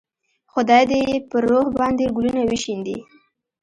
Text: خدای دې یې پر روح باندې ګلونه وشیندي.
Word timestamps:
خدای 0.51 0.83
دې 0.89 0.99
یې 1.09 1.17
پر 1.29 1.41
روح 1.51 1.65
باندې 1.77 2.05
ګلونه 2.15 2.41
وشیندي. 2.49 2.97